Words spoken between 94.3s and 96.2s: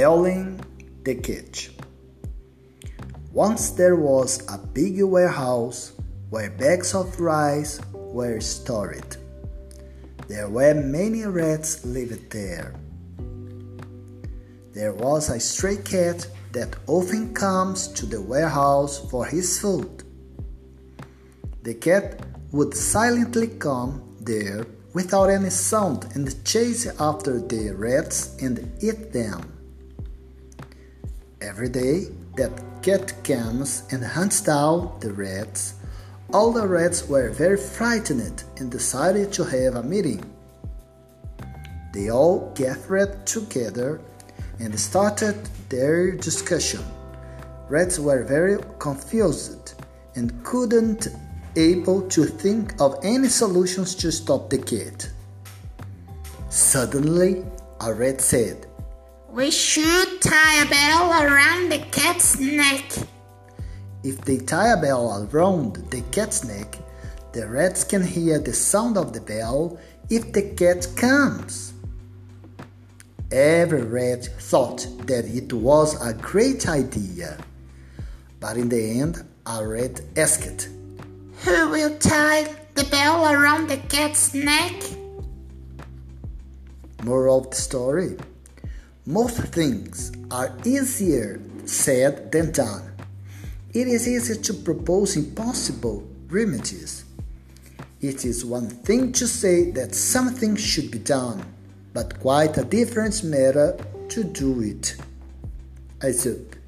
to propose impossible